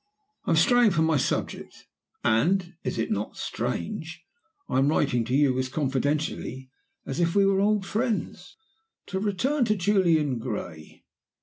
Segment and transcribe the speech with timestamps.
[0.45, 1.85] "I am straying from my subject.
[2.23, 4.23] And is it not strange?
[4.67, 6.71] I am writing to you as confidentially
[7.05, 8.57] as if we were old friends.
[9.09, 11.03] "To return to Julian Gray.